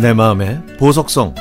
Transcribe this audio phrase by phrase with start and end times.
[0.00, 1.34] 내 마음의 보석성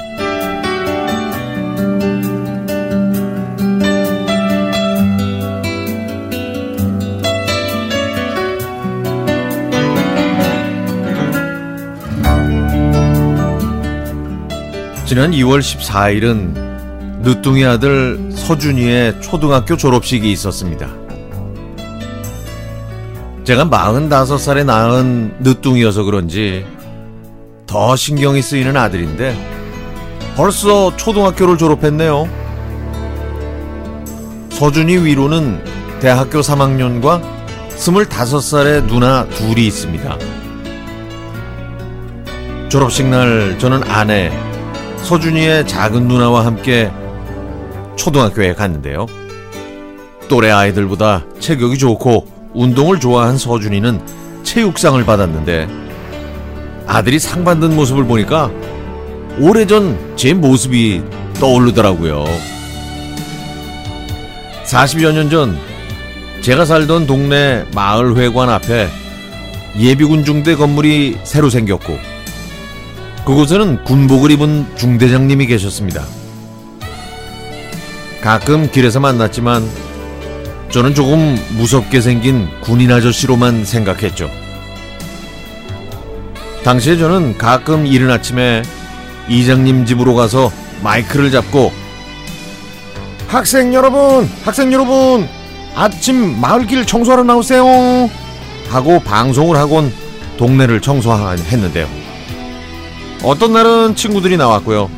[15.06, 20.90] 지난 2월 14일은 늦둥이 아들 서준이의 초등학교 졸업식이 있었습니다.
[23.44, 26.66] 제가 45살에 낳은 늦둥이여서 그런지
[27.68, 29.36] 더 신경이 쓰이는 아들인데
[30.36, 32.28] 벌써 초등학교를 졸업했네요.
[34.52, 35.62] 서준이 위로는
[36.00, 37.22] 대학교 3학년과
[37.76, 40.18] 25살의 누나 둘이 있습니다.
[42.70, 44.32] 졸업식 날 저는 아내
[45.04, 46.92] 서준이의 작은 누나와 함께
[47.96, 49.06] 초등학교에 갔는데요.
[50.30, 54.02] 또래 아이들보다 체격이 좋고 운동을 좋아한 서준이는
[54.44, 55.87] 체육상을 받았는데
[56.88, 58.50] 아들이 상 받는 모습을 보니까
[59.40, 61.02] 오래전 제 모습이
[61.40, 62.26] 떠오르더라고요.
[64.66, 65.58] 40여 년 전
[66.42, 68.88] 제가 살던 동네 마을회관 앞에
[69.78, 71.98] 예비군 중대 건물이 새로 생겼고
[73.26, 76.04] 그곳에는 군복을 입은 중대장님이 계셨습니다.
[78.22, 79.68] 가끔 길에서 만났지만
[80.72, 84.30] 저는 조금 무섭게 생긴 군인 아저씨로만 생각했죠.
[86.68, 88.62] 당시에 저는 가끔 이른 아침에
[89.30, 90.52] 이장님 집으로 가서
[90.84, 91.72] 마이크를 잡고
[93.30, 95.30] 학생 여러분, 학생 여러분,
[95.76, 97.64] 아침 마을길 청소하러 나오세요.
[98.68, 99.94] 하고 방송을 하곤
[100.36, 101.88] 동네를 청소했는데요.
[103.24, 104.90] 어떤 날은 친구들이 나왔고요.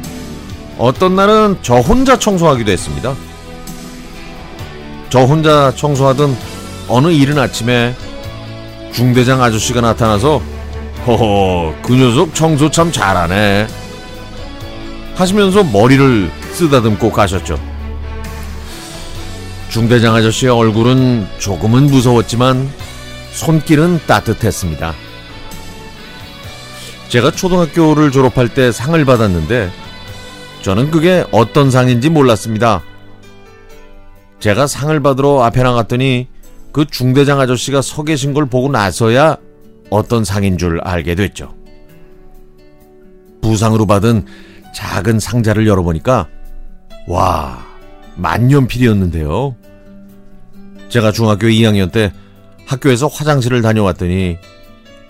[0.80, 3.14] 어떤 날은 저 혼자 청소하기도 했습니다.
[5.12, 6.36] 저 혼자 청소하던
[6.88, 7.94] 어느 이른 아침에
[8.92, 10.42] 중대장 아저씨가 나타나서
[11.10, 13.66] 허허 그 녀석 청소 참 잘하네
[15.16, 17.60] 하시면서 머리를 쓰다듬고 가셨죠.
[19.70, 22.70] 중대장 아저씨의 얼굴은 조금은 무서웠지만
[23.32, 24.94] 손길은 따뜻했습니다.
[27.10, 29.72] 제가 초등학교를 졸업할 때 상을 받았는데
[30.62, 32.84] 저는 그게 어떤 상인지 몰랐습니다.
[34.40, 36.28] 제가 상을 받으러 앞에 나갔더니
[36.72, 39.38] 그 중대장 아저씨가 서 계신 걸 보고 나서야
[39.90, 41.56] 어떤 상인 줄 알게 됐죠.
[43.42, 44.26] 부상으로 받은
[44.76, 46.28] 작은 상자를 열어보니까
[47.08, 47.66] 와
[48.16, 49.56] 만년필이었는데요.
[50.90, 52.12] 제가 중학교 2학년 때
[52.66, 54.38] 학교에서 화장실을 다녀왔더니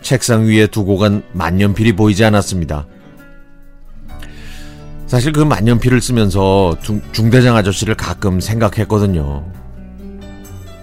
[0.01, 2.87] 책상 위에 두고 간 만년필이 보이지 않았습니다.
[5.07, 9.51] 사실 그 만년필을 쓰면서 중, 중대장 아저씨를 가끔 생각했거든요.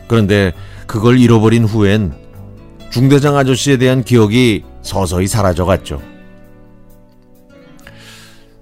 [0.08, 0.52] 그런데
[0.86, 2.25] 그걸 잃어버린 후엔
[2.96, 6.00] 중대장 아저씨에 대한 기억이 서서히 사라져갔죠.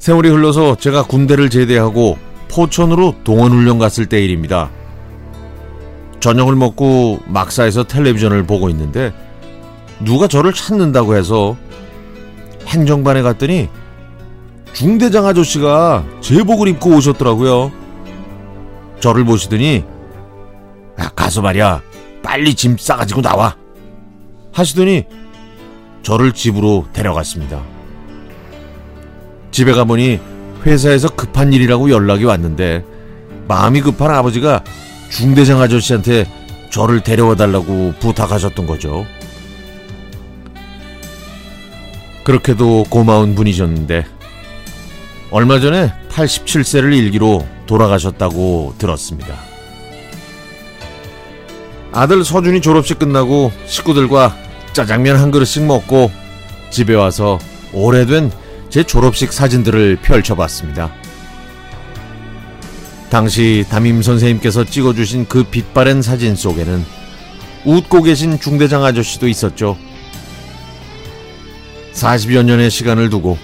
[0.00, 2.18] 세월이 흘러서 제가 군대를 제대하고
[2.50, 4.72] 포천으로 동원훈련 갔을 때 일입니다.
[6.18, 9.14] 저녁을 먹고 막사에서 텔레비전을 보고 있는데
[10.00, 11.56] 누가 저를 찾는다고 해서
[12.66, 13.68] 행정반에 갔더니
[14.72, 17.70] 중대장 아저씨가 제복을 입고 오셨더라고요.
[18.98, 19.84] 저를 보시더니
[20.98, 21.82] 야, 가서 말이야
[22.24, 23.54] 빨리 짐 싸가지고 나와
[24.54, 25.04] 하시더니
[26.02, 27.62] 저를 집으로 데려갔습니다.
[29.50, 30.20] 집에 가보니
[30.64, 32.84] 회사에서 급한 일이라고 연락이 왔는데
[33.46, 34.64] 마음이 급한 아버지가
[35.10, 36.26] 중대장 아저씨한테
[36.70, 39.06] 저를 데려와 달라고 부탁하셨던 거죠.
[42.24, 44.06] 그렇게도 고마운 분이셨는데
[45.30, 49.34] 얼마 전에 87세를 일기로 돌아가셨다고 들었습니다.
[51.92, 54.43] 아들 서준이 졸업식 끝나고 식구들과
[54.74, 56.10] 짜장면 한 그릇씩 먹고
[56.70, 57.38] 집에 와서
[57.72, 58.30] 오래된
[58.68, 60.92] 제 졸업식 사진들을 펼쳐봤습니다.
[63.08, 66.84] 당시 담임 선생님께서 찍어주신 그 빛바랜 사진 속에는
[67.64, 69.78] 웃고 계신 중대장 아저씨도 있었죠.
[71.92, 73.38] 40여 년의 시간을 두고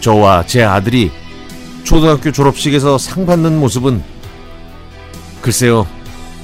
[0.00, 1.10] 저와 제 아들이
[1.84, 4.02] 초등학교 졸업식에서 상 받는 모습은
[5.42, 5.86] 글쎄요,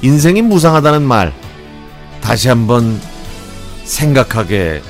[0.02, 1.32] 인생이 무상하다는 말
[2.20, 3.00] 다시 한번
[3.90, 4.82] 생각하게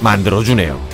[0.00, 0.91] 만들어주네요.